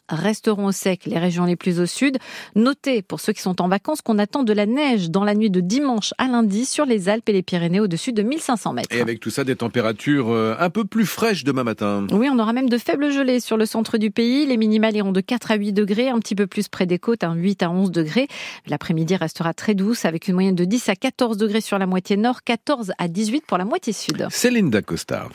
Au 0.59 0.73
sec 0.73 1.07
les 1.07 1.19
régions 1.19 1.45
les 1.45 1.57
plus 1.57 1.79
au 1.79 1.87
sud. 1.87 2.19
Notez, 2.57 3.03
pour 3.03 3.21
ceux 3.21 3.33
qui 3.33 3.41
sont 3.41 3.63
en 3.63 3.69
vacances, 3.69 4.03
qu'on 4.03 4.19
attend 4.19 4.43
de 4.43 4.53
la 4.53 4.67
neige 4.67 5.09
dans 5.09 5.25
la 5.25 5.35
nuit 5.35 5.51
de 5.51 5.61
dimanche 5.61 6.13
à 6.19 6.27
lundi 6.27 6.65
sur 6.65 6.85
les 6.85 7.09
Alpes 7.09 7.29
et 7.29 7.33
les 7.33 7.43
Pyrénées 7.43 7.81
au-dessus 7.81 8.13
de 8.13 8.23
1500 8.23 8.73
mètres. 8.73 8.89
Et 8.95 9.01
avec 9.01 9.21
tout 9.21 9.31
ça, 9.31 9.45
des 9.45 9.57
températures 9.57 10.31
euh, 10.31 10.57
un 10.59 10.71
peu 10.71 10.85
plus 10.85 11.07
fraîches 11.07 11.45
demain 11.45 11.65
matin. 11.65 12.07
Oui, 12.11 12.29
on 12.33 12.39
aura 12.39 12.53
même 12.53 12.69
de 12.69 12.79
faibles 12.79 13.13
gelées 13.13 13.41
sur 13.41 13.57
le 13.57 13.67
centre 13.67 13.99
du 13.99 14.11
pays. 14.11 14.47
Les 14.47 14.57
minimales 14.57 14.97
iront 14.97 15.13
de 15.13 15.21
4 15.21 15.53
à 15.53 15.55
8 15.55 15.73
degrés, 15.73 16.09
un 16.09 16.19
petit 16.19 16.35
peu 16.35 16.47
plus 16.47 16.69
près 16.69 16.87
des 16.87 16.99
côtes, 16.99 17.23
un 17.23 17.35
8 17.35 17.63
à 17.63 17.71
11 17.71 17.91
degrés. 17.91 18.27
L'après-midi 18.67 19.17
restera 19.17 19.55
très 19.55 19.75
douce 19.75 20.05
avec 20.05 20.29
une 20.29 20.35
moyenne 20.35 20.55
de 20.55 20.65
10 20.65 20.89
à 20.89 20.97
14 20.97 21.37
degrés 21.37 21.61
sur 21.61 21.79
la 21.79 21.87
moitié 21.87 22.17
nord, 22.17 22.43
14 22.43 22.93
à 22.99 23.09
18 23.09 23.45
pour 23.47 23.59
la 23.59 23.65
moitié 23.65 23.93
sud. 23.93 24.27
Céline 24.31 24.71
Dacosta. 24.71 25.27